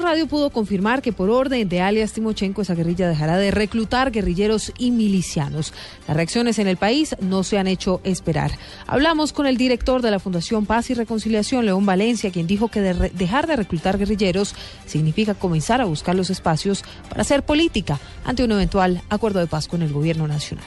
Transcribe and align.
Radio 0.00 0.26
pudo 0.26 0.48
confirmar 0.48 1.02
que 1.02 1.12
por 1.12 1.28
orden 1.28 1.68
de 1.68 1.82
alias 1.82 2.14
Timochenko 2.14 2.62
esa 2.62 2.74
guerrilla 2.74 3.10
dejará 3.10 3.36
de 3.36 3.50
reclutar 3.50 4.10
guerrilleros 4.10 4.72
y 4.78 4.90
milicianos. 4.90 5.74
Las 6.08 6.16
reacciones 6.16 6.58
en 6.58 6.66
el 6.66 6.78
país 6.78 7.14
no 7.20 7.42
se 7.44 7.58
han 7.58 7.66
hecho 7.66 8.00
esperar. 8.02 8.52
Hablamos 8.86 9.34
con 9.34 9.46
el 9.46 9.58
director 9.58 10.00
de 10.00 10.10
la 10.10 10.18
Fundación 10.18 10.64
Paz 10.64 10.88
y 10.88 10.94
Reconciliación, 10.94 11.66
León 11.66 11.84
Valencia, 11.84 12.32
quien 12.32 12.46
dijo 12.46 12.68
que 12.68 12.80
dejar 12.80 13.46
de 13.46 13.54
reclutar 13.54 13.98
guerrilleros 13.98 14.54
significa 14.86 15.34
comenzar 15.34 15.82
a 15.82 15.84
buscar 15.84 16.14
los 16.14 16.30
espacios 16.30 16.84
para 17.10 17.20
hacer 17.20 17.42
política 17.42 18.00
ante 18.24 18.44
un 18.44 18.52
eventual 18.52 19.02
acuerdo 19.10 19.40
de 19.40 19.46
paz 19.46 19.68
con 19.68 19.82
el 19.82 19.92
gobierno 19.92 20.26
nacional. 20.26 20.64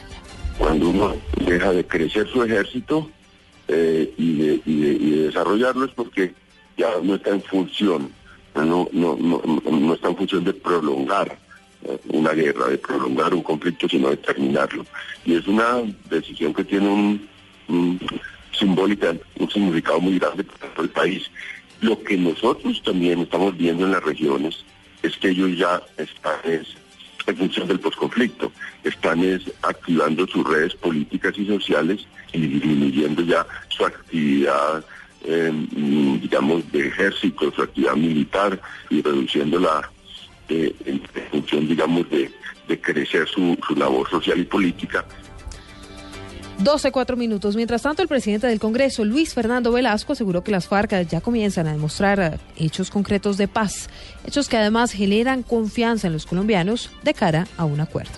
Cuando 0.59 0.89
uno 0.89 1.15
deja 1.43 1.71
de 1.71 1.83
crecer 1.83 2.27
su 2.27 2.43
ejército 2.43 3.09
eh, 3.69 4.13
y, 4.17 4.37
de, 4.37 4.61
y 4.65 5.09
de 5.09 5.25
desarrollarlo 5.25 5.85
es 5.85 5.91
porque 5.93 6.35
ya 6.77 6.89
no 7.01 7.15
está 7.15 7.31
en 7.31 7.41
función 7.41 8.11
no, 8.63 8.87
no, 8.93 9.17
no, 9.17 9.41
no 9.69 9.93
está 9.93 10.09
en 10.09 10.17
función 10.17 10.43
de 10.43 10.53
prolongar 10.53 11.37
eh, 11.83 11.99
una 12.07 12.31
guerra, 12.31 12.67
de 12.67 12.77
prolongar 12.77 13.33
un 13.33 13.43
conflicto, 13.43 13.89
sino 13.89 14.09
de 14.09 14.17
terminarlo. 14.17 14.85
Y 15.25 15.35
es 15.35 15.47
una 15.47 15.81
decisión 16.09 16.53
que 16.53 16.63
tiene 16.63 16.87
un, 16.87 17.99
simbólica, 18.57 19.13
un 19.39 19.49
significado 19.49 19.99
muy 19.99 20.17
grande 20.17 20.43
para 20.43 20.83
el 20.83 20.89
país. 20.89 21.29
Lo 21.81 22.01
que 22.01 22.17
nosotros 22.17 22.81
también 22.83 23.19
estamos 23.19 23.57
viendo 23.57 23.85
en 23.85 23.91
las 23.91 24.03
regiones 24.03 24.63
es 25.03 25.17
que 25.17 25.29
ellos 25.29 25.57
ya 25.57 25.81
están 25.97 26.39
en 26.45 27.37
función 27.37 27.67
del 27.67 27.79
posconflicto, 27.79 28.51
están 28.83 29.23
es, 29.23 29.41
activando 29.61 30.25
sus 30.27 30.47
redes 30.47 30.73
políticas 30.75 31.37
y 31.37 31.45
sociales 31.45 32.05
y 32.33 32.39
disminuyendo 32.39 33.23
ya 33.23 33.45
su 33.69 33.85
actividad 33.85 34.85
eh, 35.27 35.51
digamos, 36.21 36.71
de 36.71 36.87
ejército, 36.87 37.51
su 37.51 37.61
actividad 37.61 37.95
militar 37.95 38.59
y 38.89 39.01
reduciéndola 39.01 39.89
eh, 40.49 40.75
en 40.85 41.01
función, 41.31 41.67
digamos, 41.67 42.05
de, 42.09 42.31
crecer 42.81 43.27
su, 43.27 43.57
labor 43.75 44.09
social 44.09 44.39
y 44.39 44.43
política. 44.43 45.05
12, 46.59 46.91
cuatro 46.91 47.17
minutos. 47.17 47.55
Mientras 47.55 47.81
tanto, 47.81 48.01
el 48.01 48.07
presidente 48.07 48.47
del 48.47 48.59
Congreso, 48.59 49.03
Luis 49.03 49.33
Fernando 49.33 49.71
Velasco, 49.71 50.13
aseguró 50.13 50.43
que 50.43 50.51
las 50.51 50.67
FARC 50.67 51.07
ya 51.07 51.21
comienzan 51.21 51.67
a 51.67 51.71
demostrar 51.71 52.19
eh, 52.19 52.37
hechos 52.57 52.91
concretos 52.91 53.37
de 53.37 53.47
paz, 53.47 53.89
hechos 54.25 54.47
que 54.47 54.57
además 54.57 54.91
generan 54.91 55.43
confianza 55.43 56.07
en 56.07 56.13
los 56.13 56.25
colombianos 56.25 56.91
de 57.03 57.13
cara 57.13 57.47
a 57.57 57.65
un 57.65 57.81
acuerdo. 57.81 58.13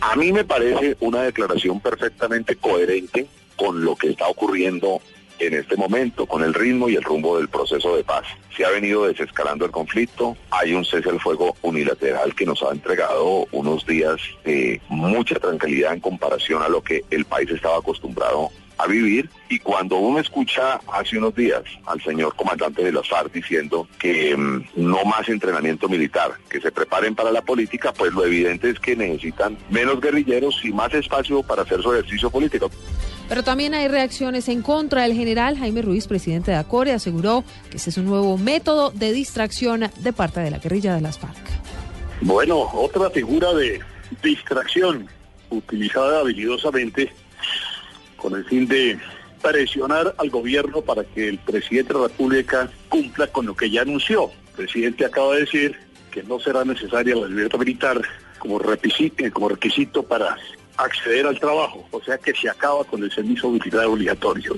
A 0.00 0.16
mí 0.16 0.32
me 0.32 0.44
parece 0.44 0.96
una 1.00 1.22
declaración 1.22 1.80
perfectamente 1.80 2.56
coherente 2.56 3.26
con 3.56 3.84
lo 3.84 3.96
que 3.96 4.10
está 4.10 4.28
ocurriendo 4.28 5.00
en 5.38 5.54
este 5.54 5.76
momento 5.76 6.26
con 6.26 6.42
el 6.42 6.54
ritmo 6.54 6.88
y 6.88 6.96
el 6.96 7.02
rumbo 7.02 7.36
del 7.36 7.48
proceso 7.48 7.96
de 7.96 8.04
paz. 8.04 8.24
Se 8.56 8.64
ha 8.64 8.70
venido 8.70 9.06
desescalando 9.06 9.64
el 9.64 9.70
conflicto, 9.70 10.36
hay 10.50 10.74
un 10.74 10.84
cese 10.84 11.10
al 11.10 11.20
fuego 11.20 11.56
unilateral 11.62 12.34
que 12.34 12.46
nos 12.46 12.62
ha 12.62 12.70
entregado 12.70 13.46
unos 13.52 13.86
días 13.86 14.20
de 14.44 14.80
mucha 14.88 15.36
tranquilidad 15.36 15.94
en 15.94 16.00
comparación 16.00 16.62
a 16.62 16.68
lo 16.68 16.82
que 16.82 17.04
el 17.10 17.24
país 17.24 17.50
estaba 17.50 17.78
acostumbrado 17.78 18.50
a 18.78 18.86
vivir 18.86 19.30
y 19.48 19.58
cuando 19.58 19.96
uno 19.96 20.18
escucha 20.18 20.80
hace 20.92 21.18
unos 21.18 21.34
días 21.34 21.62
al 21.86 22.02
señor 22.02 22.34
comandante 22.34 22.82
de 22.82 22.92
las 22.92 23.08
FARC 23.08 23.32
diciendo 23.32 23.86
que 23.98 24.36
mm, 24.36 24.64
no 24.76 25.04
más 25.04 25.28
entrenamiento 25.28 25.88
militar, 25.88 26.32
que 26.48 26.60
se 26.60 26.72
preparen 26.72 27.14
para 27.14 27.30
la 27.30 27.42
política, 27.42 27.92
pues 27.92 28.12
lo 28.12 28.24
evidente 28.24 28.70
es 28.70 28.80
que 28.80 28.96
necesitan 28.96 29.56
menos 29.70 30.00
guerrilleros 30.00 30.64
y 30.64 30.72
más 30.72 30.92
espacio 30.94 31.42
para 31.42 31.62
hacer 31.62 31.82
su 31.82 31.92
ejercicio 31.92 32.30
político. 32.30 32.70
Pero 33.28 33.42
también 33.42 33.74
hay 33.74 33.88
reacciones 33.88 34.48
en 34.48 34.62
contra. 34.62 35.06
El 35.06 35.14
general 35.14 35.58
Jaime 35.58 35.82
Ruiz, 35.82 36.06
presidente 36.06 36.50
de 36.50 36.56
ACORE, 36.58 36.92
aseguró 36.92 37.44
que 37.70 37.78
ese 37.78 37.90
es 37.90 37.96
un 37.98 38.06
nuevo 38.06 38.36
método 38.36 38.90
de 38.90 39.12
distracción 39.12 39.90
de 39.98 40.12
parte 40.12 40.40
de 40.40 40.50
la 40.50 40.58
guerrilla 40.58 40.94
de 40.94 41.00
las 41.00 41.18
FARC. 41.18 41.36
Bueno, 42.20 42.70
otra 42.72 43.10
figura 43.10 43.52
de 43.54 43.80
distracción 44.22 45.08
utilizada 45.50 46.20
habilidosamente 46.20 47.12
con 48.16 48.34
el 48.34 48.44
fin 48.44 48.66
de 48.66 48.98
presionar 49.42 50.14
al 50.16 50.30
gobierno 50.30 50.80
para 50.80 51.04
que 51.04 51.28
el 51.28 51.38
presidente 51.38 51.92
de 51.92 52.00
la 52.00 52.08
República 52.08 52.70
cumpla 52.88 53.26
con 53.26 53.46
lo 53.46 53.54
que 53.54 53.70
ya 53.70 53.82
anunció. 53.82 54.30
El 54.50 54.64
presidente 54.64 55.04
acaba 55.04 55.34
de 55.34 55.40
decir 55.40 55.76
que 56.10 56.22
no 56.22 56.40
será 56.40 56.64
necesaria 56.64 57.14
la 57.14 57.26
libertad 57.26 57.58
militar 57.58 58.00
como 58.38 58.58
requisito, 58.58 59.24
como 59.32 59.48
requisito 59.48 60.02
para 60.02 60.36
acceder 60.76 61.26
al 61.26 61.38
trabajo, 61.38 61.86
o 61.90 62.02
sea 62.02 62.18
que 62.18 62.34
se 62.34 62.48
acaba 62.48 62.84
con 62.84 63.02
el 63.02 63.12
servicio 63.12 63.50
militar 63.50 63.86
obligatorio. 63.86 64.56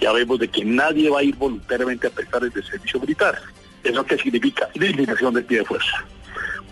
Ya 0.00 0.12
vemos 0.12 0.38
de 0.38 0.48
que 0.48 0.64
nadie 0.64 1.10
va 1.10 1.20
a 1.20 1.22
ir 1.22 1.36
voluntariamente 1.36 2.06
a 2.06 2.10
prestar 2.10 2.42
el 2.44 2.52
servicio 2.52 3.00
militar. 3.00 3.40
¿Eso 3.84 4.04
qué 4.04 4.16
significa? 4.16 4.68
Disminución 4.74 5.34
del 5.34 5.44
pie 5.44 5.58
de 5.58 5.64
fuerza, 5.64 6.04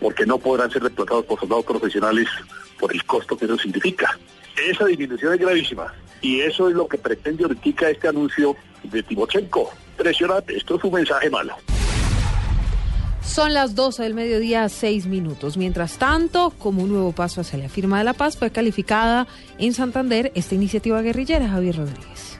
porque 0.01 0.27
no 0.27 0.39
podrán 0.39 0.71
ser 0.71 0.83
explotados 0.83 1.25
por 1.27 1.39
soldados 1.39 1.65
profesionales 1.65 2.29
por 2.79 2.93
el 2.93 3.05
costo 3.05 3.37
que 3.37 3.45
eso 3.45 3.59
significa. 3.59 4.19
Esa 4.69 4.87
disminución 4.87 5.35
es 5.35 5.41
gravísima 5.41 5.93
y 6.21 6.41
eso 6.41 6.69
es 6.69 6.75
lo 6.75 6.87
que 6.89 6.99
pretende 6.99 7.45
ahorita 7.45 7.91
este 7.91 8.09
anuncio 8.09 8.57
de 8.85 9.03
Timochenko. 9.03 9.71
Presionate, 9.97 10.57
esto 10.57 10.77
es 10.77 10.85
un 10.85 10.93
mensaje 10.93 11.31
malo. 11.31 11.57
Son 13.31 13.55
las 13.55 13.77
12 13.77 14.03
del 14.03 14.15
mediodía, 14.15 14.69
6 14.69 15.07
minutos. 15.07 15.57
Mientras 15.57 15.99
tanto, 15.99 16.53
como 16.59 16.83
un 16.83 16.89
nuevo 16.91 17.13
paso 17.13 17.43
hacia 17.43 17.61
la 17.61 17.69
firma 17.69 17.99
de 17.99 18.05
la 18.05 18.13
paz, 18.13 18.37
fue 18.37 18.51
calificada 18.51 19.29
en 19.57 19.73
Santander 19.73 20.33
esta 20.35 20.57
iniciativa 20.57 21.01
guerrillera, 21.01 21.49
Javier 21.49 21.77
Rodríguez. 21.77 22.40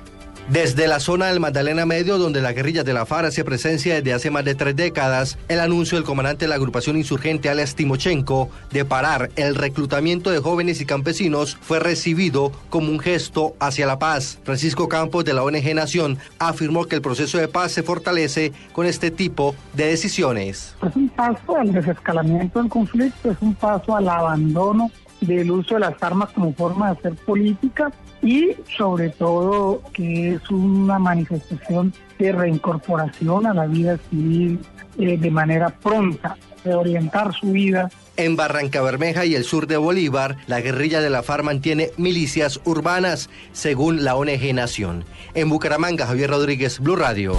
Desde 0.51 0.89
la 0.89 0.99
zona 0.99 1.27
del 1.27 1.39
Magdalena 1.39 1.87
Medio, 1.87 2.19
donde 2.19 2.41
la 2.41 2.53
guerrilla 2.53 2.83
de 2.83 2.93
la 2.93 3.07
FARC 3.07 3.29
hace 3.29 3.45
presencia 3.45 3.95
desde 3.95 4.15
hace 4.15 4.31
más 4.33 4.45
de 4.45 4.57
tres 4.57 4.75
décadas, 4.75 5.39
el 5.47 5.61
anuncio 5.61 5.97
del 5.97 6.05
comandante 6.05 6.45
de 6.45 6.49
la 6.49 6.57
agrupación 6.57 6.97
insurgente 6.97 7.49
Alex 7.49 7.77
Timochenko 7.77 8.51
de 8.73 8.85
parar 8.85 9.31
el 9.37 9.55
reclutamiento 9.55 10.29
de 10.33 10.41
jóvenes 10.41 10.81
y 10.81 10.87
campesinos 10.87 11.57
fue 11.61 11.79
recibido 11.79 12.51
como 12.69 12.91
un 12.91 12.99
gesto 12.99 13.55
hacia 13.61 13.87
la 13.87 14.01
paz. 14.01 14.41
Francisco 14.43 14.89
Campos 14.89 15.25
de 15.25 15.35
la 15.35 15.45
ONG 15.45 15.73
Nación 15.73 16.19
afirmó 16.41 16.87
que 16.87 16.97
el 16.97 17.03
proceso 17.03 17.39
de 17.39 17.47
paz 17.47 17.71
se 17.71 17.85
fortalece 17.85 18.51
con 18.73 18.87
este 18.87 19.13
tipo 19.13 19.55
de 19.75 19.87
decisiones. 19.87 20.75
Es 20.85 20.97
un 20.97 21.11
paso 21.11 21.57
al 21.57 21.71
desescalamiento 21.71 22.59
del 22.59 22.69
conflicto, 22.69 23.31
es 23.31 23.39
un 23.41 23.55
paso 23.55 23.95
al 23.95 24.09
abandono 24.09 24.91
del 25.21 25.51
uso 25.51 25.75
de 25.75 25.81
las 25.81 26.03
armas 26.03 26.31
como 26.31 26.53
forma 26.55 26.87
de 26.87 26.99
hacer 26.99 27.15
política 27.25 27.93
y 28.23 28.51
sobre 28.77 29.11
todo 29.11 29.83
que 29.93 30.35
es 30.35 30.51
una 30.51 30.99
manifestación 30.99 31.93
de 32.19 32.33
reincorporación 32.33 33.47
a 33.47 33.55
la 33.55 33.67
vida 33.67 33.99
civil 34.11 34.61
eh, 34.99 35.17
de 35.17 35.31
manera 35.31 35.71
pronta, 35.71 36.37
de 36.65 36.75
orientar 36.75 37.33
su 37.35 37.53
vida. 37.53 37.91
En 38.17 38.37
Barranca 38.37 38.83
Bermeja 38.83 39.25
y 39.25 39.35
el 39.35 39.45
sur 39.45 39.67
de 39.67 39.79
Bolívar, 39.79 40.37
la 40.47 40.61
guerrilla 40.61 41.01
de 41.01 41.09
la 41.09 41.23
FARC 41.23 41.45
mantiene 41.45 41.91
milicias 41.97 42.61
urbanas, 42.65 43.31
según 43.53 44.05
la 44.05 44.15
ONG 44.15 44.53
Nación. 44.53 45.05
En 45.35 45.49
Bucaramanga, 45.49 46.07
Javier 46.07 46.29
Rodríguez, 46.29 46.81
Blue 46.81 46.97
Radio. 46.97 47.37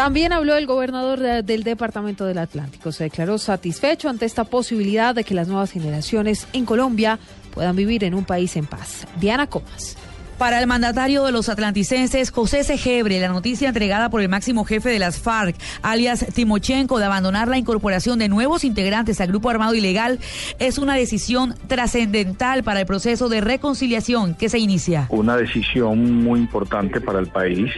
También 0.00 0.32
habló 0.32 0.56
el 0.56 0.64
gobernador 0.64 1.18
del 1.44 1.62
Departamento 1.62 2.24
del 2.24 2.38
Atlántico. 2.38 2.90
Se 2.90 3.04
declaró 3.04 3.36
satisfecho 3.36 4.08
ante 4.08 4.24
esta 4.24 4.44
posibilidad 4.44 5.14
de 5.14 5.24
que 5.24 5.34
las 5.34 5.46
nuevas 5.46 5.72
generaciones 5.72 6.46
en 6.54 6.64
Colombia 6.64 7.18
puedan 7.52 7.76
vivir 7.76 8.02
en 8.04 8.14
un 8.14 8.24
país 8.24 8.56
en 8.56 8.64
paz. 8.64 9.06
Diana 9.20 9.46
Comas. 9.46 9.98
Para 10.40 10.58
el 10.58 10.66
mandatario 10.66 11.26
de 11.26 11.32
los 11.32 11.50
atlanticenses, 11.50 12.30
José 12.30 12.64
Segebre, 12.64 13.20
la 13.20 13.28
noticia 13.28 13.68
entregada 13.68 14.08
por 14.08 14.22
el 14.22 14.30
máximo 14.30 14.64
jefe 14.64 14.88
de 14.88 14.98
las 14.98 15.20
FARC, 15.20 15.54
alias 15.82 16.24
Timochenko, 16.34 16.98
de 16.98 17.04
abandonar 17.04 17.46
la 17.46 17.58
incorporación 17.58 18.18
de 18.18 18.30
nuevos 18.30 18.64
integrantes 18.64 19.20
al 19.20 19.28
grupo 19.28 19.50
armado 19.50 19.74
ilegal, 19.74 20.18
es 20.58 20.78
una 20.78 20.94
decisión 20.94 21.56
trascendental 21.66 22.62
para 22.62 22.80
el 22.80 22.86
proceso 22.86 23.28
de 23.28 23.42
reconciliación 23.42 24.34
que 24.34 24.48
se 24.48 24.58
inicia. 24.58 25.08
Una 25.10 25.36
decisión 25.36 26.24
muy 26.24 26.40
importante 26.40 27.02
para 27.02 27.18
el 27.18 27.26
país, 27.26 27.70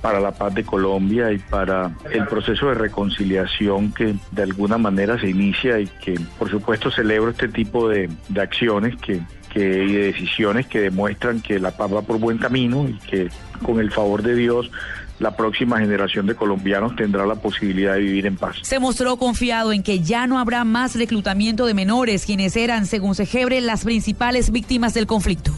para 0.00 0.18
la 0.18 0.32
paz 0.32 0.54
de 0.54 0.64
Colombia 0.64 1.30
y 1.32 1.38
para 1.38 1.94
el 2.10 2.26
proceso 2.28 2.68
de 2.68 2.76
reconciliación 2.76 3.92
que 3.92 4.14
de 4.32 4.42
alguna 4.42 4.78
manera 4.78 5.20
se 5.20 5.28
inicia 5.28 5.80
y 5.80 5.86
que 5.86 6.18
por 6.38 6.48
supuesto 6.50 6.90
celebro 6.90 7.32
este 7.32 7.48
tipo 7.48 7.90
de, 7.90 8.08
de 8.30 8.40
acciones 8.40 8.96
que 8.96 9.20
y 9.60 9.92
de 9.92 10.12
decisiones 10.12 10.66
que 10.66 10.80
demuestran 10.80 11.40
que 11.40 11.58
la 11.58 11.70
paz 11.70 11.92
va 11.92 12.02
por 12.02 12.18
buen 12.18 12.38
camino 12.38 12.88
y 12.88 12.94
que 13.08 13.30
con 13.62 13.80
el 13.80 13.90
favor 13.90 14.22
de 14.22 14.34
Dios 14.34 14.70
la 15.18 15.36
próxima 15.36 15.78
generación 15.78 16.26
de 16.26 16.34
colombianos 16.34 16.94
tendrá 16.96 17.24
la 17.26 17.36
posibilidad 17.36 17.94
de 17.94 18.00
vivir 18.00 18.26
en 18.26 18.36
paz. 18.36 18.56
Se 18.62 18.78
mostró 18.78 19.16
confiado 19.16 19.72
en 19.72 19.82
que 19.82 20.00
ya 20.00 20.26
no 20.26 20.38
habrá 20.38 20.64
más 20.64 20.94
reclutamiento 20.94 21.66
de 21.66 21.74
menores, 21.74 22.26
quienes 22.26 22.56
eran, 22.56 22.86
según 22.86 23.14
Segebre, 23.14 23.60
las 23.60 23.84
principales 23.84 24.50
víctimas 24.50 24.94
del 24.94 25.06
conflicto. 25.06 25.52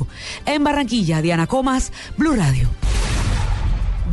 En 0.47 0.63
Barranquilla, 0.63 1.23
Diana 1.23 1.47
Comas, 1.47 1.93
Blue 2.17 2.35
Radio. 2.37 2.69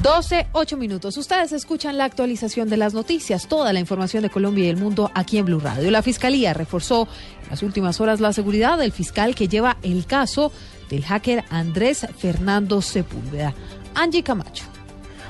12, 0.06 0.50
8 0.52 0.78
minutos. 0.78 1.18
Ustedes 1.18 1.52
escuchan 1.52 1.98
la 1.98 2.06
actualización 2.06 2.70
de 2.70 2.78
las 2.78 2.94
noticias, 2.94 3.48
toda 3.48 3.74
la 3.74 3.80
información 3.80 4.22
de 4.22 4.30
Colombia 4.30 4.66
y 4.66 4.70
el 4.70 4.78
mundo 4.78 5.10
aquí 5.16 5.40
en 5.40 5.46
Blue 5.46 5.60
Radio. 5.60 5.90
La 5.90 6.04
Fiscalía 6.04 6.54
reforzó 6.54 7.08
en 7.42 7.50
las 7.50 7.64
últimas 7.64 8.00
horas 8.00 8.20
la 8.20 8.32
seguridad 8.32 8.78
del 8.78 8.92
fiscal 8.92 9.34
que 9.34 9.48
lleva 9.48 9.78
el 9.82 10.06
caso 10.06 10.52
del 10.92 11.04
hacker 11.04 11.44
Andrés 11.50 12.06
Fernando 12.20 12.84
Sepúlveda. 12.84 13.56
Angie 13.96 14.22
Camacho. 14.22 14.75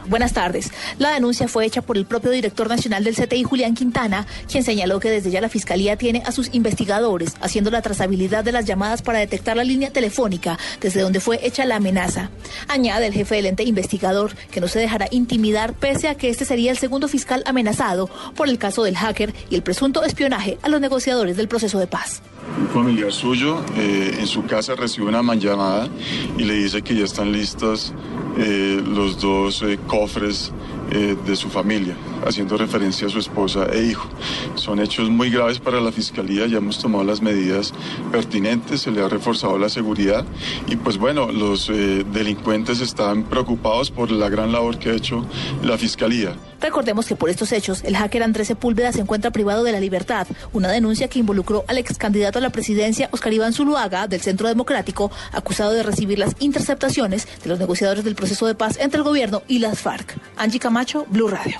Buenas 0.08 0.34
tardes. 0.34 0.72
La 1.00 1.14
denuncia 1.14 1.48
fue 1.48 1.66
hecha 1.66 1.82
por 1.82 1.98
el 1.98 2.06
propio 2.06 2.30
director 2.32 2.70
nacional 2.70 3.04
del 3.04 3.16
CTI, 3.16 3.44
Julián 3.44 3.74
Quintana, 3.74 4.28
quien 4.50 4.64
señaló 4.64 5.00
que 5.00 5.10
desde 5.10 5.32
ya 5.32 5.42
la 5.42 5.50
Fiscalía 5.50 5.98
tiene 5.98 6.22
a 6.26 6.32
sus 6.32 6.54
investigadores 6.54 7.36
haciendo 7.42 7.72
la 7.72 7.82
trazabilidad 7.82 8.44
de 8.44 8.52
las 8.52 8.66
llamadas 8.66 9.02
para 9.02 9.20
detectar 9.20 9.58
la 9.58 9.64
línea 9.64 9.92
telefónica 9.92 10.60
desde 10.80 11.02
donde 11.02 11.20
fue 11.20 11.40
hecha 11.46 11.66
la 11.66 11.78
amenaza. 11.78 12.30
Añade 12.68 13.08
el 13.08 13.14
jefe 13.14 13.36
del 13.36 13.48
ente 13.48 13.64
investigador 13.64 14.36
que 14.52 14.62
no 14.62 14.68
se 14.68 14.80
dejará 14.80 15.08
intimidar 15.10 15.74
pese 15.74 16.08
a 16.08 16.16
que 16.16 16.30
este 16.30 16.46
sería 16.46 16.72
el 16.72 16.78
segundo 16.78 17.08
fiscal 17.08 17.42
amenazado 17.46 18.10
por 18.36 18.48
el 18.48 18.60
caso 18.60 18.84
del 18.84 18.98
hacker 18.98 19.34
y 19.50 19.56
el 19.56 19.64
presunto 19.64 20.04
espionaje 20.04 20.60
a 20.62 20.70
los 20.70 20.82
negociadores 20.82 21.36
del 21.36 21.48
proceso 21.48 21.80
de 21.80 21.88
paz. 21.88 22.22
Un 22.58 22.68
familiar 22.70 23.12
suyo 23.12 23.62
eh, 23.76 24.18
en 24.20 24.28
su 24.28 24.46
casa 24.46 24.76
recibe 24.76 25.08
una 25.08 25.36
llamada 25.36 25.90
y 26.38 26.44
le 26.44 26.54
dice 26.54 26.82
que 26.82 26.96
ya 26.96 27.04
están 27.04 27.32
listos 27.32 27.94
eh, 28.38 28.82
los 28.86 29.20
dos 29.20 29.62
eh, 29.64 29.78
cofres 29.88 30.52
de 30.90 31.36
su 31.36 31.50
familia, 31.50 31.96
haciendo 32.26 32.58
referencia 32.58 33.08
a 33.08 33.10
su 33.10 33.20
esposa 33.20 33.68
e 33.72 33.86
hijo. 33.86 34.10
Son 34.56 34.80
hechos 34.80 35.10
muy 35.10 35.30
graves 35.30 35.60
para 35.60 35.80
la 35.80 35.92
Fiscalía, 35.92 36.48
ya 36.48 36.58
hemos 36.58 36.80
tomado 36.80 37.04
las 37.04 37.22
medidas 37.22 37.74
pertinentes, 38.12 38.82
se 38.82 38.92
le 38.92 39.04
ha 39.04 39.08
reforzado 39.08 39.58
la 39.58 39.70
seguridad 39.70 40.26
y 40.68 40.76
pues 40.76 40.98
bueno, 40.98 41.32
los 41.32 41.68
delincuentes 41.68 42.82
están 42.82 43.24
preocupados 43.24 43.92
por 43.92 44.12
la 44.12 44.30
gran 44.30 44.52
labor 44.52 44.78
que 44.78 44.90
ha 44.90 44.94
hecho 44.94 45.26
la 45.64 45.78
Fiscalía. 45.78 46.36
Recordemos 46.62 47.06
que 47.06 47.16
por 47.16 47.30
estos 47.30 47.52
hechos, 47.52 47.84
el 47.84 47.96
hacker 47.96 48.24
Andrés 48.24 48.48
Sepúlveda 48.48 48.92
se 48.92 49.02
encuentra 49.02 49.32
privado 49.32 49.64
de 49.64 49.72
la 49.72 49.80
libertad, 49.80 50.28
una 50.54 50.72
denuncia 50.72 51.08
que 51.08 51.20
involucró 51.20 51.64
al 51.68 51.78
ex 51.78 51.98
candidato 51.98 52.40
a 52.40 52.42
la 52.42 52.50
presidencia, 52.50 53.10
Oscar 53.12 53.34
Iván 53.34 53.54
Zuluaga, 53.54 54.08
del 54.08 54.22
Centro 54.22 54.48
Democrático, 54.48 55.12
acusado 55.32 55.74
de 55.74 55.84
recibir 55.84 56.18
las 56.18 56.36
interceptaciones 56.40 57.28
de 57.44 57.50
los 57.50 57.60
negociadores 57.60 58.04
del 58.04 58.16
proceso 58.16 58.48
de 58.48 58.56
paz 58.56 58.78
entre 58.80 58.98
el 59.00 59.04
gobierno 59.04 59.44
y 59.48 59.60
las 59.60 59.80
FARC. 59.80 60.16
Angie 60.38 60.60
Camacho, 60.60 61.06
Blue 61.10 61.28
Radio. 61.28 61.58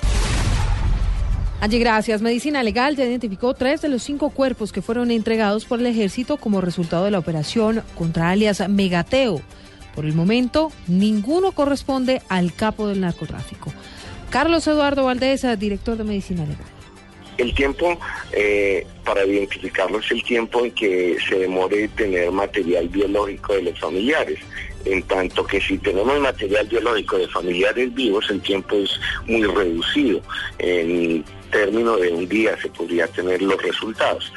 Angie, 1.66 1.80
gracias. 1.80 2.22
Medicina 2.22 2.62
Legal 2.62 2.96
ya 2.96 3.06
identificó 3.06 3.56
tres 3.56 3.82
de 3.82 3.90
los 3.90 4.04
cinco 4.04 4.30
cuerpos 4.30 4.72
que 4.72 4.84
fueron 4.84 5.10
entregados 5.10 5.66
por 5.66 5.80
el 5.80 5.88
ejército 5.88 6.38
como 6.38 6.62
resultado 6.62 7.06
de 7.06 7.10
la 7.10 7.18
operación 7.18 7.82
contra 7.98 8.30
alias 8.30 8.70
Megateo. 8.70 9.42
Por 9.96 10.06
el 10.06 10.14
momento, 10.14 10.72
ninguno 10.86 11.54
corresponde 11.54 12.22
al 12.30 12.54
capo 12.54 12.88
del 12.88 13.02
narcotráfico. 13.02 13.74
Carlos 14.30 14.68
Eduardo 14.68 15.06
Valdés, 15.06 15.44
director 15.58 15.98
de 15.98 16.04
Medicina 16.04 16.44
Legal. 16.44 16.68
El 17.40 17.56
tiempo 17.56 18.00
eh, 18.32 18.86
para 19.04 19.26
identificarlo 19.26 19.98
es 19.98 20.12
el 20.12 20.24
tiempo 20.24 20.66
en 20.66 20.72
que 20.72 21.18
se 21.28 21.40
demore 21.40 21.88
tener 21.88 22.32
material 22.32 22.90
biológico 22.90 23.56
de 23.56 23.64
los 23.64 23.80
familiares. 23.80 24.38
En 24.86 25.02
tanto 25.02 25.44
que 25.48 25.60
si 25.60 25.80
tenemos 25.80 26.20
material 26.20 26.68
biológico 26.68 27.18
de 27.18 27.28
familiares 27.28 27.92
vivos, 27.96 28.30
el 28.30 28.40
tiempo 28.42 28.76
es 28.76 29.00
muy 29.26 29.42
reducido. 29.48 30.22
Términos 31.56 32.02
de 32.02 32.10
un 32.10 32.28
día 32.28 32.58
se 32.62 32.68
podría 32.68 33.08
tener 33.08 33.42
los 33.42 33.62
resultados. 33.62 34.32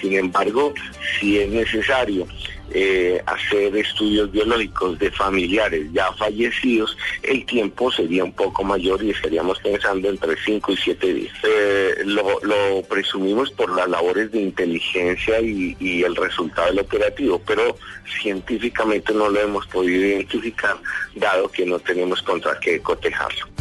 Sin 0.00 0.14
embargo, 0.14 0.74
si 1.20 1.38
es 1.38 1.48
necesario 1.48 2.26
eh, 2.72 3.22
hacer 3.26 3.76
estudios 3.76 4.32
biológicos 4.32 4.98
de 4.98 5.08
familiares 5.12 5.86
ya 5.92 6.12
fallecidos, 6.14 6.96
el 7.22 7.46
tiempo 7.46 7.92
sería 7.92 8.24
un 8.24 8.32
poco 8.32 8.64
mayor 8.64 9.04
y 9.04 9.10
estaríamos 9.10 9.60
pensando 9.60 10.08
entre 10.08 10.36
5 10.36 10.72
y 10.72 10.76
7 10.76 11.14
días. 11.14 11.34
Eh, 11.44 11.94
lo, 12.06 12.82
presumimos 12.88 13.52
por 13.52 13.70
las 13.76 13.88
labores 13.88 14.32
de 14.32 14.40
inteligencia 14.40 15.40
y, 15.40 16.02
el 16.02 16.16
resultado 16.16 16.68
del 16.68 16.80
operativo, 16.80 17.40
pero 17.46 17.76
científicamente 18.20 19.14
no 19.14 19.28
lo 19.28 19.40
hemos 19.40 19.66
podido 19.68 20.06
identificar, 20.06 20.76
dado 21.14 21.48
que 21.48 21.64
no 21.64 21.78
tenemos 21.78 22.20
contra 22.22 22.58
qué 22.58 22.80
cotejarlo. 22.80 23.53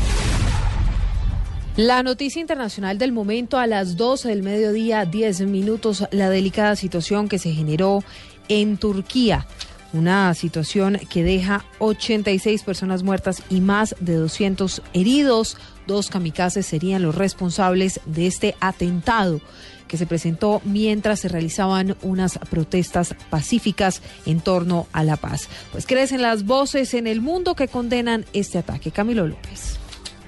La 1.76 2.04
noticia 2.04 2.40
internacional 2.40 3.00
del 3.00 3.12
momento 3.12 3.58
a 3.58 3.66
las 3.66 3.98
12 3.98 4.30
del 4.30 4.44
mediodía, 4.44 5.06
10 5.06 5.42
minutos, 5.48 6.06
la 6.12 6.30
delicada 6.30 6.76
situación 6.76 7.28
que 7.28 7.40
se 7.40 7.52
generó 7.52 8.04
en 8.48 8.78
Turquía. 8.78 9.48
Una 9.92 10.36
situación 10.36 11.00
que 11.10 11.24
deja 11.24 11.66
86 11.80 12.62
personas 12.62 13.02
muertas 13.02 13.42
y 13.50 13.60
más 13.60 13.96
de 14.00 14.18
200 14.18 14.84
heridos. 14.94 15.58
Dos 15.88 16.12
kamikazes 16.12 16.68
serían 16.68 17.02
los 17.02 17.16
responsables 17.16 18.02
de 18.06 18.28
este 18.28 18.56
atentado 18.60 19.42
que 19.88 19.98
se 19.98 20.06
presentó 20.06 20.62
mientras 20.66 21.22
se 21.22 21.28
realizaban 21.28 21.96
unas 22.04 22.38
protestas 22.52 23.16
pacíficas 23.32 24.04
en 24.28 24.42
torno 24.42 24.86
a 24.94 25.04
la 25.04 25.18
paz. 25.18 25.50
Pues 25.72 25.88
crecen 25.88 26.22
las 26.22 26.46
voces 26.46 26.94
en 26.94 27.08
el 27.08 27.20
mundo 27.20 27.56
que 27.56 27.68
condenan 27.68 28.26
este 28.32 28.60
ataque. 28.60 28.92
Camilo 28.92 29.26
López. 29.26 29.83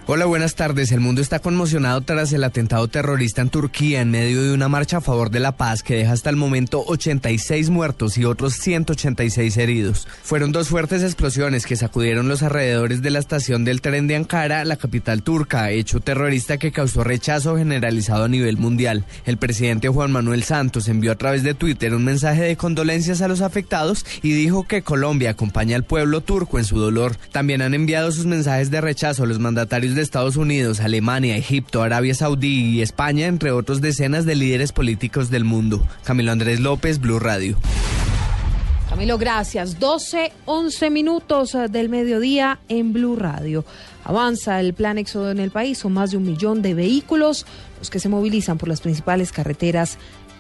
Hola, 0.08 0.26
buenas 0.26 0.54
tardes. 0.54 0.92
El 0.92 1.00
mundo 1.00 1.20
está 1.20 1.40
conmocionado 1.40 2.00
tras 2.02 2.32
el 2.32 2.44
atentado 2.44 2.88
terrorista 2.88 3.42
en 3.42 3.50
Turquía 3.50 4.02
en 4.02 4.12
medio 4.12 4.44
de 4.44 4.54
una 4.54 4.70
marcha 4.70 4.98
a 4.98 5.02
favor 5.02 5.32
de 5.32 5.40
la 5.40 5.54
paz 5.54 5.82
que 5.82 5.96
deja 5.96 6.12
hasta 6.12 6.30
el 6.30 6.36
momento 6.36 6.84
86 6.86 7.72
muertos 7.72 8.16
y 8.20 8.24
otros 8.24 8.54
186 8.54 9.58
heridos. 9.58 10.08
Fueron 10.22 10.52
dos 10.52 10.70
fuertes 10.70 11.02
explosiones 11.02 11.66
que 11.66 11.76
sacudieron 11.76 12.28
los 12.28 12.44
alrededores 12.44 13.02
de 13.02 13.10
la 13.10 13.18
estación 13.18 13.66
del 13.66 13.82
tren 13.82 14.06
de 14.06 14.16
Ankara, 14.16 14.64
la 14.64 14.76
capital 14.76 15.24
turca, 15.24 15.72
hecho 15.72 16.00
terrorista 16.00 16.60
que 16.60 16.72
causó 16.72 17.04
rechazo 17.04 17.58
generalizado 17.58 18.26
a 18.26 18.30
nivel 18.30 18.58
mundial. 18.58 19.06
El 19.26 19.38
presidente 19.38 19.90
Juan 19.90 20.12
Manuel 20.12 20.44
Santos 20.44 20.88
envió 20.88 21.14
a 21.14 21.18
través 21.18 21.42
de 21.42 21.56
Twitter 21.56 21.96
un 21.96 22.06
mensaje 22.06 22.44
de 22.44 22.58
condolencias 22.58 23.24
a 23.24 23.28
los 23.28 23.42
afectados 23.42 24.06
y 24.22 24.34
dijo 24.34 24.68
que 24.68 24.84
Colombia 24.84 25.32
acompaña 25.32 25.76
al 25.76 25.84
pueblo 25.84 26.22
turco 26.22 26.60
en 26.60 26.66
su 26.66 26.78
dolor. 26.78 27.16
También 27.32 27.64
han 27.64 27.74
enviado 27.74 28.12
sus 28.12 28.28
mensajes 28.28 28.70
de 28.70 28.82
rechazo 28.82 29.24
a 29.24 29.26
los 29.26 29.40
mandatarios 29.40 29.95
de 29.96 30.02
Estados 30.02 30.36
Unidos, 30.36 30.80
Alemania, 30.80 31.38
Egipto, 31.38 31.82
Arabia 31.82 32.14
Saudí 32.14 32.76
y 32.76 32.82
España, 32.82 33.28
entre 33.28 33.52
otros 33.52 33.82
decenas 33.82 34.26
de 34.26 34.36
líderes 34.36 34.72
políticos 34.72 35.30
del 35.30 35.44
mundo. 35.44 35.86
Camilo 36.04 36.32
Andrés 36.32 36.60
López, 36.60 37.00
Blue 37.00 37.20
Radio. 37.20 37.58
Camilo, 38.90 39.18
gracias. 39.18 39.80
12, 39.80 40.32
11 40.46 40.90
minutos 40.90 41.56
eh, 41.56 41.68
del 41.70 41.90
mediodía 41.90 42.60
en 42.70 42.94
Blue 42.94 43.16
Radio. 43.16 43.66
Avanza 44.04 44.60
el 44.60 44.74
plan 44.74 44.98
éxodo 44.98 45.32
en 45.32 45.40
el 45.40 45.52
país. 45.52 45.80
Son 45.80 45.92
más 45.92 46.12
de 46.12 46.18
un 46.18 46.24
millón 46.24 46.62
de 46.62 46.74
vehículos 46.74 47.46
los 47.80 47.90
que 47.90 48.00
se 48.00 48.08
movilizan 48.08 48.58
por 48.58 48.70
las 48.70 48.82
principales 48.82 49.32
carreteras 49.32 49.98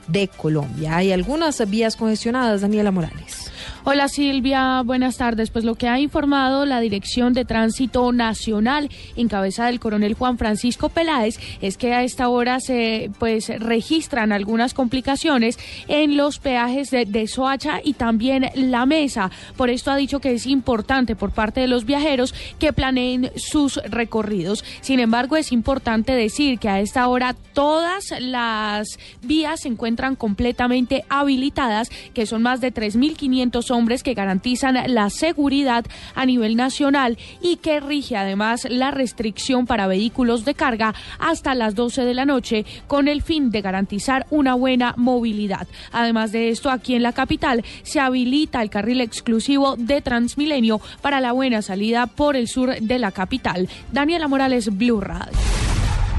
de 0.07 0.27
Colombia. 0.27 0.97
Hay 0.97 1.11
algunas 1.11 1.67
vías 1.69 1.95
congestionadas, 1.95 2.61
Daniela 2.61 2.91
Morales. 2.91 3.51
Hola 3.87 4.07
Silvia, 4.07 4.81
buenas 4.83 5.17
tardes. 5.17 5.51
Pues 5.51 5.63
lo 5.63 5.75
que 5.75 5.87
ha 5.87 5.99
informado 5.99 6.65
la 6.65 6.79
Dirección 6.79 7.33
de 7.33 7.45
Tránsito 7.45 8.11
Nacional 8.11 8.89
en 9.15 9.27
cabeza 9.27 9.67
del 9.67 9.79
coronel 9.79 10.15
Juan 10.15 10.39
Francisco 10.39 10.89
Peláez 10.89 11.37
es 11.61 11.77
que 11.77 11.93
a 11.93 12.01
esta 12.01 12.27
hora 12.29 12.59
se 12.59 13.11
pues 13.19 13.47
registran 13.59 14.31
algunas 14.31 14.73
complicaciones 14.73 15.59
en 15.87 16.17
los 16.17 16.39
peajes 16.39 16.89
de, 16.89 17.27
Soacha 17.27 17.79
y 17.83 17.93
también 17.93 18.49
La 18.55 18.87
Mesa. 18.87 19.29
Por 19.55 19.69
esto 19.69 19.91
ha 19.91 19.95
dicho 19.97 20.19
que 20.19 20.33
es 20.33 20.47
importante 20.47 21.15
por 21.15 21.29
parte 21.29 21.61
de 21.61 21.67
los 21.67 21.85
viajeros 21.85 22.33
que 22.57 22.73
planeen 22.73 23.31
sus 23.35 23.77
recorridos. 23.83 24.63
Sin 24.81 24.99
embargo, 24.99 25.37
es 25.37 25.51
importante 25.51 26.13
decir 26.13 26.57
que 26.57 26.69
a 26.69 26.79
esta 26.79 27.07
hora 27.07 27.35
todas 27.53 28.15
las 28.19 28.97
vías 29.21 29.61
se 29.61 29.67
encuentran 29.67 30.15
completamente 30.15 31.05
habilitadas, 31.07 31.91
que 32.15 32.25
son 32.25 32.41
más 32.41 32.61
de 32.61 32.73
3.500 32.73 33.74
hombres 33.75 34.01
que 34.01 34.13
garantizan 34.13 34.77
la 34.93 35.09
seguridad 35.09 35.85
a 36.15 36.25
nivel 36.25 36.55
nacional 36.55 37.17
y 37.41 37.57
que 37.57 37.79
rige 37.79 38.17
además 38.17 38.65
la 38.69 38.91
restricción 38.91 39.67
para 39.67 39.87
vehículos 39.87 40.45
de 40.45 40.55
carga 40.55 40.93
hasta 41.19 41.53
las 41.53 41.75
12 41.75 42.03
de 42.03 42.13
la 42.13 42.25
noche 42.25 42.65
con 42.87 43.07
el 43.07 43.21
fin 43.21 43.51
de 43.51 43.61
garantizar 43.61 44.25
una 44.29 44.55
buena 44.55 44.93
movilidad. 44.97 45.67
Además 45.91 46.31
de 46.31 46.49
esto, 46.49 46.69
aquí 46.69 46.95
en 46.95 47.03
la 47.03 47.13
capital 47.13 47.63
se 47.83 47.99
habilita 47.99 48.61
el 48.61 48.69
carril 48.69 49.01
exclusivo 49.01 49.75
de 49.77 50.01
Transmilenio 50.01 50.81
para 51.01 51.21
la 51.21 51.31
buena 51.31 51.61
salida 51.61 52.07
por 52.07 52.35
el 52.35 52.47
sur 52.47 52.75
de 52.79 52.99
la 52.99 53.11
capital. 53.11 53.69
Daniela 53.91 54.27
Morales, 54.27 54.75
Blue 54.75 55.01
Radio. 55.01 55.54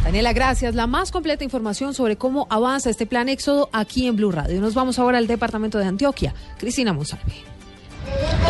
Daniela, 0.06 0.32
gracias. 0.32 0.76
La 0.76 0.86
más 0.86 1.10
completa 1.10 1.42
información 1.42 1.92
sobre 1.92 2.14
cómo 2.14 2.46
avanza 2.48 2.90
este 2.90 3.06
plan 3.06 3.28
Éxodo 3.28 3.68
aquí 3.72 4.06
en 4.06 4.14
Blue 4.14 4.30
Radio. 4.30 4.60
Nos 4.60 4.72
vamos 4.72 5.00
ahora 5.00 5.18
al 5.18 5.26
departamento 5.26 5.78
de 5.78 5.86
Antioquia. 5.86 6.32
Cristina 6.58 6.92
Monsalve. 6.92 7.55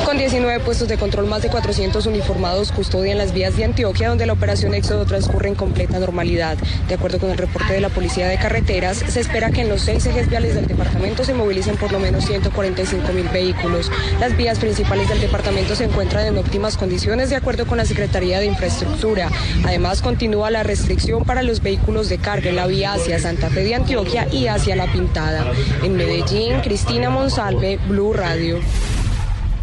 Con 0.07 0.19
19 0.19 0.61
puestos 0.61 0.87
de 0.87 0.99
control, 0.99 1.27
más 1.27 1.43
de 1.43 1.49
400 1.49 2.07
uniformados 2.07 2.71
custodian 2.71 3.19
las 3.19 3.33
vías 3.33 3.57
de 3.57 3.65
Antioquia, 3.65 4.09
donde 4.09 4.25
la 4.25 4.35
operación 4.35 4.73
Éxodo 4.73 5.05
transcurre 5.05 5.49
en 5.49 5.57
completa 5.57 5.99
normalidad. 5.99 6.57
De 6.87 6.95
acuerdo 6.95 7.19
con 7.19 7.33
el 7.33 7.37
reporte 7.37 7.73
de 7.73 7.81
la 7.81 7.89
Policía 7.89 8.29
de 8.29 8.39
Carreteras, 8.39 8.99
se 8.99 9.19
espera 9.19 9.51
que 9.51 9.63
en 9.63 9.69
los 9.69 9.81
seis 9.81 10.07
ejes 10.07 10.31
viales 10.31 10.55
del 10.55 10.69
departamento 10.69 11.25
se 11.25 11.35
movilicen 11.35 11.77
por 11.77 11.91
lo 11.91 11.99
menos 11.99 12.25
145 12.25 13.13
mil 13.15 13.29
vehículos. 13.31 13.91
Las 14.21 14.37
vías 14.37 14.61
principales 14.61 15.09
del 15.09 15.21
departamento 15.21 15.75
se 15.75 15.87
encuentran 15.87 16.25
en 16.25 16.39
óptimas 16.39 16.77
condiciones, 16.77 17.29
de 17.29 17.37
acuerdo 17.37 17.67
con 17.67 17.79
la 17.79 17.85
Secretaría 17.85 18.39
de 18.39 18.47
Infraestructura. 18.47 19.29
Además, 19.65 20.03
continúa 20.03 20.53
la 20.53 20.63
restricción 20.63 21.25
para 21.25 21.43
los 21.43 21.63
vehículos 21.63 22.09
de 22.09 22.19
carga 22.19 22.51
en 22.51 22.57
la 22.57 22.69
vía 22.69 22.93
hacia 22.93 23.19
Santa 23.19 23.51
Fe 23.51 23.65
de 23.65 23.75
Antioquia 23.75 24.29
y 24.31 24.47
hacia 24.47 24.77
La 24.77 24.87
Pintada. 24.87 25.51
En 25.83 25.97
Medellín, 25.97 26.61
Cristina 26.61 27.11
Monsalve, 27.11 27.81
Blue 27.89 28.13
Radio. 28.13 28.61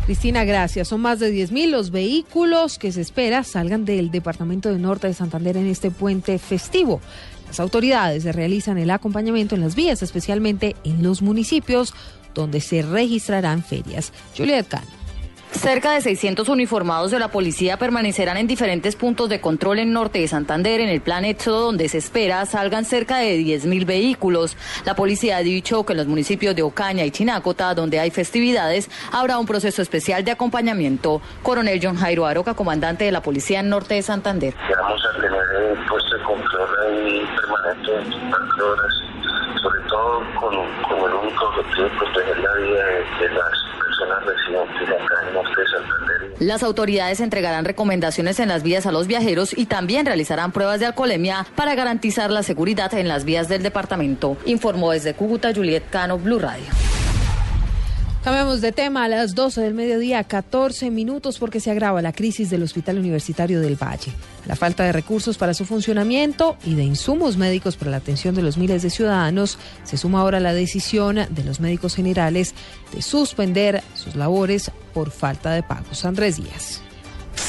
Cristina, 0.05 0.43
gracias. 0.43 0.89
Son 0.89 0.99
más 0.99 1.19
de 1.19 1.33
10.000 1.33 1.69
los 1.69 1.89
vehículos 1.89 2.77
que 2.77 2.91
se 2.91 2.99
espera 2.99 3.43
salgan 3.43 3.85
del 3.85 4.11
departamento 4.11 4.69
de 4.69 4.77
Norte 4.77 5.07
de 5.07 5.13
Santander 5.13 5.55
en 5.55 5.67
este 5.67 5.91
puente 5.91 6.37
festivo. 6.39 6.99
Las 7.47 7.61
autoridades 7.61 8.25
realizan 8.35 8.77
el 8.77 8.89
acompañamiento 8.89 9.55
en 9.55 9.61
las 9.61 9.75
vías, 9.75 10.03
especialmente 10.03 10.75
en 10.83 11.03
los 11.03 11.21
municipios 11.21 11.93
donde 12.33 12.59
se 12.59 12.81
registrarán 12.81 13.63
ferias. 13.63 14.11
Juliet 14.35 14.67
Cano. 14.67 15.02
Cerca 15.53 15.93
de 15.93 16.01
600 16.01 16.49
uniformados 16.49 17.11
de 17.11 17.19
la 17.19 17.29
policía 17.29 17.77
permanecerán 17.77 18.37
en 18.37 18.47
diferentes 18.47 18.95
puntos 18.95 19.29
de 19.29 19.39
control 19.39 19.79
en 19.79 19.93
norte 19.93 20.19
de 20.19 20.27
Santander 20.27 20.81
en 20.81 20.89
el 20.89 20.99
plan 20.99 21.23
Éxodo, 21.23 21.67
donde 21.67 21.87
se 21.87 21.99
espera 21.99 22.45
salgan 22.45 22.85
cerca 22.85 23.17
de 23.17 23.37
10.000 23.37 23.85
vehículos. 23.85 24.57
La 24.83 24.95
policía 24.95 25.37
ha 25.37 25.41
dicho 25.41 25.85
que 25.85 25.93
en 25.93 25.97
los 25.97 26.07
municipios 26.07 26.55
de 26.55 26.63
Ocaña 26.63 27.05
y 27.05 27.11
Chinácota, 27.11 27.73
donde 27.75 27.99
hay 27.99 28.11
festividades, 28.11 28.89
habrá 29.11 29.37
un 29.37 29.45
proceso 29.45 29.81
especial 29.81 30.25
de 30.25 30.31
acompañamiento. 30.31 31.21
Coronel 31.43 31.79
John 31.81 31.95
Jairo 31.95 32.25
Aroca, 32.25 32.55
comandante 32.55 33.05
de 33.05 33.11
la 33.11 33.21
policía 33.21 33.61
en 33.61 33.69
norte 33.69 33.93
de 33.93 34.01
Santander. 34.01 34.53
Vamos 34.81 35.01
a 35.05 35.21
tener 35.21 35.77
un 35.77 35.85
puesto 35.85 36.23
control 36.25 37.29
permanente 37.35 37.91
24 38.09 38.71
horas, 38.71 38.93
sobre 39.61 39.79
todo 39.87 40.23
con, 40.41 40.53
el 40.53 41.13
único 41.13 41.45
objetivo 41.45 41.83
de 41.83 41.89
proteger 41.91 42.37
la 42.39 42.53
vida 42.55 42.83
de 43.19 43.29
las 43.29 43.62
las 46.39 46.63
autoridades 46.63 47.19
entregarán 47.19 47.65
recomendaciones 47.65 48.39
en 48.39 48.49
las 48.49 48.63
vías 48.63 48.85
a 48.85 48.91
los 48.91 49.07
viajeros 49.07 49.57
y 49.57 49.65
también 49.65 50.05
realizarán 50.05 50.51
pruebas 50.51 50.79
de 50.79 50.87
alcoholemia 50.87 51.45
para 51.55 51.75
garantizar 51.75 52.31
la 52.31 52.43
seguridad 52.43 52.93
en 52.93 53.07
las 53.07 53.23
vías 53.23 53.47
del 53.47 53.63
departamento. 53.63 54.37
Informó 54.45 54.91
desde 54.91 55.13
Cúcuta 55.13 55.53
Juliet 55.53 55.83
Cano, 55.89 56.17
Blue 56.17 56.39
Radio. 56.39 56.65
Cambiamos 58.23 58.61
de 58.61 58.71
tema 58.71 59.03
a 59.03 59.09
las 59.09 59.35
12 59.35 59.59
del 59.59 59.73
mediodía, 59.73 60.23
14 60.23 60.89
minutos, 60.91 61.39
porque 61.39 61.59
se 61.59 61.71
agrava 61.71 62.01
la 62.01 62.13
crisis 62.13 62.49
del 62.49 62.63
Hospital 62.63 62.97
Universitario 62.97 63.59
del 63.59 63.75
Valle. 63.75 64.13
La 64.45 64.55
falta 64.55 64.85
de 64.85 64.93
recursos 64.93 65.37
para 65.37 65.53
su 65.53 65.65
funcionamiento 65.65 66.55
y 66.63 66.75
de 66.75 66.83
insumos 66.83 67.35
médicos 67.35 67.75
para 67.75 67.91
la 67.91 67.97
atención 67.97 68.33
de 68.33 68.41
los 68.41 68.57
miles 68.57 68.81
de 68.81 68.91
ciudadanos 68.91 69.59
se 69.83 69.97
suma 69.97 70.21
ahora 70.21 70.39
la 70.39 70.53
decisión 70.53 71.17
de 71.29 71.43
los 71.43 71.59
médicos 71.59 71.95
generales 71.95 72.55
de 72.93 73.01
suspender 73.01 73.83
sus 73.93 74.15
labores 74.15 74.71
por 74.93 75.11
falta 75.11 75.51
de 75.51 75.61
pagos. 75.61 76.05
Andrés 76.05 76.37
Díaz. 76.37 76.81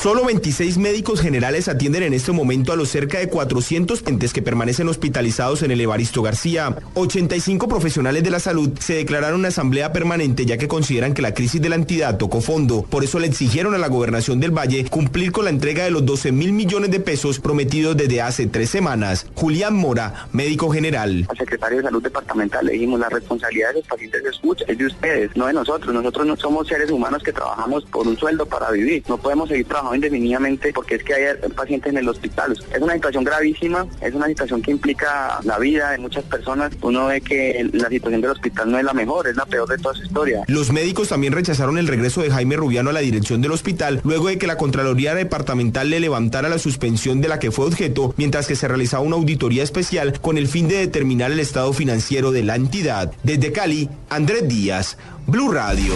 Solo 0.04 0.23
26 0.26 0.76
médicos 0.76 1.23
generales 1.23 1.66
atienden 1.66 2.02
en 2.02 2.12
este 2.12 2.30
momento 2.30 2.75
a 2.75 2.76
los 2.76 2.90
cerca 2.90 3.20
de 3.20 3.30
400 3.30 4.02
pacientes 4.02 4.34
que 4.34 4.42
permanecen 4.42 4.87
hospitalizados 4.87 5.62
en 5.62 5.70
el 5.70 5.80
Evaristo 5.80 6.20
García. 6.20 6.76
85 6.92 7.68
profesionales 7.68 8.23
de 8.23 8.28
la 8.28 8.38
salud 8.38 8.78
se 8.78 8.96
declararon 8.96 9.40
una 9.40 9.49
asamblea 9.49 9.94
permanente 9.94 10.44
ya 10.44 10.58
que 10.58 10.68
consideran 10.68 11.14
que 11.14 11.23
la 11.23 11.32
crisis 11.32 11.62
de 11.62 11.70
la 11.70 11.76
entidad 11.76 12.18
tocó 12.18 12.42
fondo. 12.42 12.82
Por 12.82 13.02
eso 13.02 13.18
le 13.18 13.28
exigieron 13.28 13.73
a 13.73 13.78
la 13.78 13.88
gobernación 13.88 14.40
del 14.40 14.50
Valle 14.50 14.84
cumplir 14.90 15.32
con 15.32 15.44
la 15.44 15.50
entrega 15.50 15.84
de 15.84 15.90
los 15.90 16.04
12 16.04 16.32
mil 16.32 16.52
millones 16.52 16.90
de 16.90 17.00
pesos 17.00 17.40
prometidos 17.40 17.96
desde 17.96 18.20
hace 18.20 18.46
tres 18.46 18.68
semanas. 18.68 19.26
Julián 19.34 19.75
Mora, 19.75 20.26
médico 20.32 20.68
general. 20.68 21.25
Al 21.30 21.38
secretario 21.38 21.78
de 21.78 21.84
Salud 21.84 22.02
Departamental 22.02 22.66
le 22.66 22.73
dijimos 22.73 23.00
la 23.00 23.08
responsabilidad 23.08 23.68
de 23.70 23.80
los 23.80 23.88
pacientes 23.88 24.23
de 24.23 24.28
escucha 24.28 24.66
es 24.68 24.76
de 24.76 24.84
ustedes, 24.84 25.34
no 25.34 25.46
de 25.46 25.54
nosotros. 25.54 25.94
Nosotros 25.94 26.26
no 26.26 26.37
somos 26.37 26.68
seres 26.68 26.90
humanos 26.90 27.23
que 27.23 27.32
trabajamos 27.32 27.87
por 27.87 28.06
un 28.06 28.18
sueldo 28.18 28.44
para 28.44 28.70
vivir. 28.70 29.02
No 29.08 29.16
podemos 29.16 29.49
seguir 29.49 29.64
trabajando 29.64 29.93
indefinidamente 29.94 30.72
porque 30.72 30.96
es 30.96 31.04
que 31.04 31.14
hay 31.14 31.50
pacientes 31.54 31.92
en 31.92 31.98
el 31.98 32.08
hospital. 32.08 32.56
Es 32.74 32.80
una 32.80 32.94
situación 32.94 33.24
gravísima, 33.24 33.86
es 34.00 34.14
una 34.14 34.26
situación 34.26 34.62
que 34.62 34.70
implica 34.70 35.40
la 35.44 35.58
vida 35.58 35.90
de 35.90 35.98
muchas 35.98 36.24
personas. 36.24 36.72
Uno 36.82 37.06
ve 37.06 37.20
que 37.20 37.68
la 37.72 37.88
situación 37.88 38.20
del 38.20 38.30
hospital 38.30 38.70
no 38.70 38.78
es 38.78 38.84
la 38.84 38.94
mejor, 38.94 39.28
es 39.28 39.36
la 39.36 39.46
peor 39.46 39.68
de 39.68 39.78
toda 39.78 39.94
su 39.94 40.04
historia. 40.04 40.44
Los 40.48 40.72
médicos 40.72 41.08
también 41.08 41.32
rechazaron 41.32 41.78
el 41.78 41.88
regreso 41.88 42.22
de 42.22 42.30
Jaime 42.30 42.56
Rubiano 42.56 42.90
a 42.90 42.92
la 42.92 43.00
dirección 43.00 43.40
del 43.40 43.52
hospital 43.52 44.00
luego 44.04 44.28
de 44.28 44.38
que 44.38 44.46
la 44.46 44.56
Contraloría 44.56 45.14
Departamental 45.14 45.90
le 45.90 46.00
levantara 46.00 46.48
la 46.48 46.58
suspensión 46.58 47.20
de 47.20 47.28
la 47.28 47.38
que 47.38 47.50
fue 47.50 47.66
objeto 47.66 48.14
mientras 48.16 48.46
que 48.46 48.56
se 48.56 48.68
realizaba 48.68 49.02
una 49.02 49.16
auditoría 49.16 49.62
especial 49.62 50.20
con 50.20 50.38
el 50.38 50.48
fin 50.48 50.68
de 50.68 50.76
determinar 50.76 51.30
el 51.30 51.40
estado 51.40 51.72
financiero 51.72 52.32
de 52.32 52.42
la 52.42 52.56
entidad. 52.56 53.12
Desde 53.22 53.52
Cali, 53.52 53.88
Andrés 54.08 54.48
Díaz, 54.48 54.98
Blue 55.26 55.52
Radio. 55.52 55.94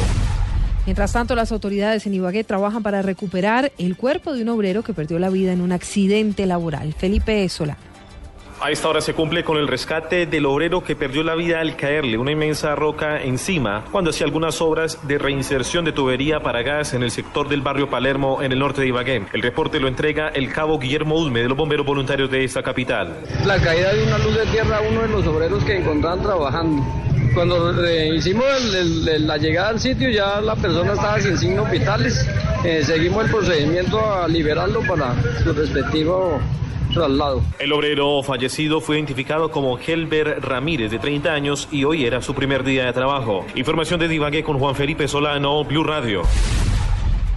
Mientras 0.87 1.13
tanto, 1.13 1.35
las 1.35 1.53
autoridades 1.53 2.07
en 2.07 2.15
Ibagué 2.15 2.45
trabajan 2.45 2.83
para 2.83 3.03
recuperar 3.03 3.73
el 3.79 3.97
cuerpo 3.97 4.33
de 4.33 4.43
un 4.43 4.49
obrero 4.49 4.83
que 4.83 4.95
perdió 4.95 5.19
la 5.19 5.31
vida 5.31 5.53
en 5.53 5.61
un 5.61 5.73
accidente 5.73 6.47
laboral. 6.47 6.95
Felipe 6.95 7.47
Sola. 7.49 7.77
A 8.61 8.73
esta 8.73 8.89
hora 8.89 9.01
se 9.01 9.15
cumple 9.15 9.45
con 9.45 9.57
el 9.57 9.69
rescate 9.69 10.27
del 10.27 10.45
obrero 10.45 10.83
que 10.83 10.97
perdió 10.97 11.23
la 11.23 11.37
vida 11.37 11.61
al 11.61 11.77
caerle 11.77 12.19
una 12.19 12.33
inmensa 12.33 12.75
roca 12.75 13.23
encima 13.23 13.85
cuando 13.93 14.11
hacía 14.11 14.27
algunas 14.27 14.61
obras 14.61 15.07
de 15.07 15.17
reinserción 15.17 15.85
de 15.85 15.93
tubería 15.93 16.41
para 16.41 16.63
gas 16.63 16.93
en 16.93 17.05
el 17.05 17.13
sector 17.13 17.49
del 17.49 17.63
barrio 17.63 17.89
Palermo 17.89 18.43
en 18.43 18.51
el 18.51 18.59
norte 18.59 18.81
de 18.81 18.89
Ibagué. 18.89 19.27
El 19.33 19.43
reporte 19.43 19.79
lo 19.79 19.87
entrega 19.87 20.29
el 20.31 20.53
cabo 20.53 20.81
Guillermo 20.81 21.17
Ulme 21.17 21.43
de 21.43 21.49
los 21.49 21.57
bomberos 21.57 21.87
voluntarios 21.87 22.33
de 22.33 22.43
esta 22.43 22.65
capital. 22.65 23.21
La 23.47 23.61
caída 23.61 23.95
de 23.95 24.03
una 24.03 24.19
luz 24.19 24.37
de 24.37 24.47
tierra 24.47 24.79
a 24.79 24.81
uno 24.81 25.03
de 25.03 25.09
los 25.09 25.25
obreros 25.29 25.63
que 25.63 25.77
encontraban 25.77 26.21
trabajando. 26.21 26.83
Cuando 27.35 27.85
eh, 27.85 28.17
hicimos 28.17 28.45
la 29.05 29.37
llegada 29.37 29.71
al 29.71 29.81
sitio 29.81 30.11
ya 30.11 30.41
la 30.41 30.57
persona 30.57 30.93
estaba 30.93 31.21
sin 31.21 31.37
signos 31.39 31.71
vitales. 31.71 32.27
Eh, 32.65 32.83
seguimos 32.85 33.25
el 33.25 33.31
procedimiento 33.31 34.01
a 34.01 34.27
liberarlo 34.29 34.81
para 34.83 35.15
su 35.43 35.53
respectivo 35.53 36.41
traslado. 36.93 37.43
El 37.59 37.73
obrero 37.73 38.23
fallecido 38.23 38.81
fue 38.81 38.97
identificado 38.97 39.51
como 39.51 39.79
Helber 39.79 40.41
Ramírez, 40.43 40.91
de 40.91 40.99
30 40.99 41.33
años, 41.33 41.69
y 41.71 41.85
hoy 41.85 42.05
era 42.05 42.23
su 42.23 42.35
primer 42.35 42.65
día 42.65 42.87
de 42.87 42.93
trabajo. 42.93 43.45
Información 43.55 44.01
de 44.01 44.09
Divague 44.09 44.43
con 44.43 44.59
Juan 44.59 44.75
Felipe 44.75 45.07
Solano, 45.07 45.65
Blue 45.65 45.85
Radio. 45.85 46.23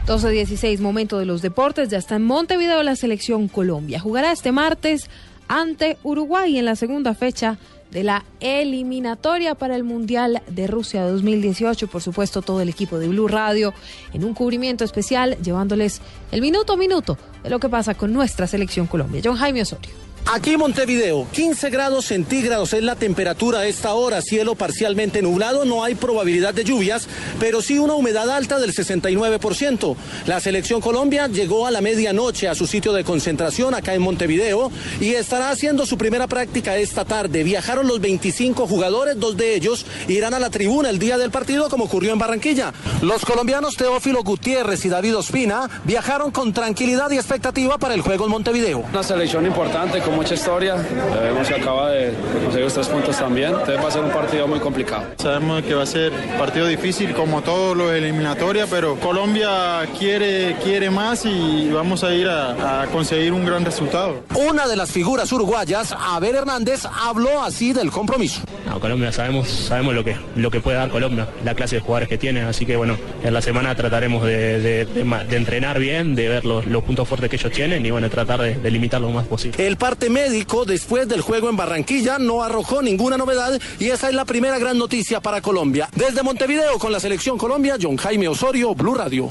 12-16, 0.08 0.80
momento 0.80 1.20
de 1.20 1.26
los 1.26 1.42
deportes. 1.42 1.90
Ya 1.90 1.98
está 1.98 2.16
en 2.16 2.24
Montevideo 2.24 2.82
la 2.84 2.96
selección 2.96 3.48
Colombia. 3.48 4.00
Jugará 4.00 4.32
este 4.32 4.52
martes 4.52 5.10
ante 5.48 5.98
Uruguay 6.04 6.58
en 6.58 6.66
la 6.66 6.76
segunda 6.76 7.14
fecha 7.14 7.58
de 7.92 8.04
la 8.04 8.26
eliminatoria 8.40 9.56
para 9.56 9.76
el 9.76 9.84
Mundial 9.84 10.42
de 10.48 10.68
Rusia 10.68 11.04
2018. 11.04 11.88
Por 11.88 12.02
supuesto, 12.02 12.42
todo 12.42 12.62
el 12.62 12.70
equipo 12.70 12.98
de 12.98 13.08
Blue 13.08 13.28
Radio 13.28 13.74
en 14.14 14.24
un 14.24 14.34
cubrimiento 14.34 14.84
especial, 14.84 15.38
llevándoles 15.44 16.02
el 16.32 16.42
minuto 16.42 16.74
a 16.74 16.78
minuto 16.78 17.18
de 17.44 17.50
lo 17.50 17.60
que 17.60 17.70
pasa 17.70 17.94
con 17.96 18.14
nuestra 18.14 18.48
selección 18.48 18.88
Colombia. 18.88 19.22
John 19.24 19.36
Jaime 19.36 19.62
Osorio. 19.62 20.12
Aquí 20.28 20.56
Montevideo, 20.56 21.28
15 21.32 21.70
grados 21.72 22.06
centígrados 22.06 22.74
es 22.74 22.84
la 22.84 22.96
temperatura 22.96 23.60
a 23.60 23.66
esta 23.66 23.94
hora, 23.94 24.22
cielo 24.22 24.56
parcialmente 24.56 25.22
nublado, 25.22 25.66
no 25.66 25.84
hay 25.84 25.96
probabilidad 25.96 26.54
de 26.54 26.64
lluvias, 26.64 27.08
pero 27.42 27.64
sí 27.64 27.80
una 27.80 27.96
humedad 27.96 28.30
alta 28.30 28.60
del 28.60 28.72
69%. 28.72 29.96
La 30.28 30.40
selección 30.40 30.80
Colombia 30.80 31.28
llegó 31.28 31.66
a 31.66 31.72
la 31.72 31.82
medianoche 31.82 32.48
a 32.48 32.54
su 32.54 32.68
sitio 32.68 32.94
de 32.94 33.04
concentración 33.04 33.74
acá 33.74 33.96
en 33.96 34.04
Montevideo 34.04 34.72
y 35.00 35.16
estará 35.16 35.50
haciendo 35.50 35.88
su 35.88 35.98
primera 35.98 36.28
práctica 36.28 36.78
esta 36.78 37.04
tarde. 37.04 37.44
Viajaron 37.44 37.88
los 37.88 38.00
25 38.00 38.68
jugadores, 38.68 39.20
dos 39.20 39.38
de 39.38 39.56
ellos 39.56 39.88
irán 40.08 40.36
a 40.36 40.40
la 40.40 40.52
tribuna 40.52 40.92
el 40.92 41.00
día 41.00 41.18
del 41.18 41.32
partido 41.32 41.68
como 41.68 41.86
ocurrió 41.86 42.14
en 42.14 42.20
Barranquilla. 42.20 42.74
Los 43.02 43.26
colombianos 43.26 43.76
Teófilo 43.76 44.22
Gutiérrez 44.22 44.86
y 44.86 44.90
David 44.90 45.18
Ospina 45.18 45.68
viajaron 45.84 46.30
con 46.30 46.54
tranquilidad 46.54 47.10
y 47.10 47.16
expectativa 47.16 47.80
para 47.80 47.96
el 47.96 48.02
juego 48.02 48.26
en 48.26 48.32
Montevideo. 48.32 48.84
Una 48.92 49.02
selección 49.02 49.48
importante 49.48 50.00
mucha 50.12 50.36
historia. 50.36 50.76
Vemos 51.24 51.48
que 51.48 51.56
acaba 51.56 51.90
de 51.90 52.14
conseguir 52.44 52.66
los 52.66 52.74
tres 52.74 52.88
puntos 52.88 53.18
también. 53.18 53.50
Entonces 53.50 53.78
va 53.84 53.88
a 53.88 53.92
ser 53.92 54.04
un 54.04 54.12
partido 54.12 54.48
muy 54.48 54.60
complicado. 54.60 55.06
Sabemos 55.18 55.64
que 55.64 55.74
va 55.74 55.82
a 55.82 55.88
ser 55.88 56.12
partido 56.38 56.68
difícil 56.68 57.14
como 57.32 57.44
todo 57.44 57.76
lo 57.76 57.94
eliminatoria, 57.94 58.68
pero 58.68 59.00
Colombia 59.00 59.88
quiere, 59.98 60.58
quiere 60.62 60.90
más 60.90 61.24
y 61.24 61.70
vamos 61.72 62.04
a 62.04 62.14
ir 62.14 62.28
a, 62.28 62.82
a 62.82 62.88
conseguir 62.88 63.32
un 63.32 63.46
gran 63.46 63.64
resultado. 63.64 64.22
Una 64.36 64.68
de 64.68 64.76
las 64.76 64.92
figuras 64.92 65.32
uruguayas, 65.32 65.96
Abel 65.98 66.36
Hernández, 66.36 66.86
habló 66.86 67.42
así 67.42 67.72
del 67.72 67.90
compromiso. 67.90 68.42
No, 68.66 68.80
Colombia 68.80 69.12
sabemos, 69.12 69.50
sabemos 69.50 69.94
lo 69.96 70.04
que, 70.04 70.16
lo 70.36 70.52
que 70.52 70.62
puede 70.62 70.78
dar 70.78 70.90
Colombia, 70.90 71.28
la 71.44 71.56
clase 71.56 71.76
de 71.76 71.82
jugadores 71.82 72.10
que 72.10 72.18
tiene, 72.18 72.42
así 72.42 72.66
que 72.66 72.76
bueno, 72.76 72.98
en 73.24 73.34
la 73.34 73.42
semana 73.42 73.76
trataremos 73.76 74.24
de, 74.24 74.60
de, 74.60 74.86
de, 74.86 75.36
entrenar 75.36 75.80
bien, 75.80 76.16
de 76.16 76.30
ver 76.30 76.46
los, 76.46 76.66
los, 76.68 76.84
puntos 76.84 77.08
fuertes 77.08 77.30
que 77.30 77.36
ellos 77.38 77.52
tienen 77.52 77.86
y 77.86 77.92
bueno, 77.92 78.10
tratar 78.10 78.42
de, 78.42 78.72
limitar 78.72 79.02
lo 79.02 79.10
más 79.10 79.26
posible. 79.26 79.66
El 79.66 79.78
parte 79.78 80.10
médico 80.10 80.66
después 80.66 81.08
del 81.08 81.22
juego 81.22 81.50
en 81.50 81.58
Barranquilla 81.58 82.18
no 82.20 82.44
arrojó 82.44 82.82
ninguna 82.82 83.18
novedad 83.18 83.60
y 83.80 83.90
esa 83.90 84.10
es 84.10 84.16
la 84.16 84.26
primera 84.26 84.58
gran 84.58 84.78
noticia 84.78 85.20
para 85.20 85.42
Colombia. 85.42 85.90
Desde 85.96 86.24
Montevideo 86.24 86.78
con 86.80 86.92
la 86.92 87.00
Colombia, 87.22 87.78
John 87.80 87.98
Jaime 87.98 88.28
Osorio, 88.28 88.74
Blue 88.74 88.96
Radio. 88.96 89.30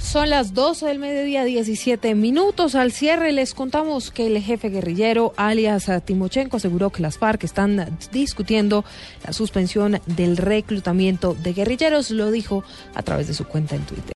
Son 0.00 0.28
las 0.28 0.52
12 0.54 0.86
del 0.86 0.98
mediodía, 0.98 1.44
17 1.44 2.16
minutos. 2.16 2.74
Al 2.74 2.90
cierre 2.90 3.30
les 3.30 3.54
contamos 3.54 4.10
que 4.10 4.26
el 4.26 4.42
jefe 4.42 4.68
guerrillero, 4.68 5.32
alias 5.36 5.88
Timochenko, 6.04 6.56
aseguró 6.56 6.90
que 6.90 7.00
las 7.00 7.16
FARC 7.16 7.44
están 7.44 7.96
discutiendo 8.10 8.84
la 9.24 9.32
suspensión 9.32 10.00
del 10.06 10.36
reclutamiento 10.36 11.34
de 11.34 11.52
guerrilleros. 11.52 12.10
Lo 12.10 12.32
dijo 12.32 12.64
a 12.94 13.02
través 13.02 13.28
de 13.28 13.34
su 13.34 13.44
cuenta 13.44 13.76
en 13.76 13.82
Twitter. 13.82 14.04